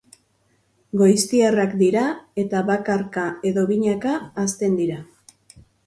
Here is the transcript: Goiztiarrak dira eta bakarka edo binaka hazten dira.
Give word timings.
Goiztiarrak 1.01 1.75
dira 1.83 2.07
eta 2.47 2.65
bakarka 2.73 3.29
edo 3.53 3.69
binaka 3.75 4.19
hazten 4.45 4.85
dira. 4.85 5.03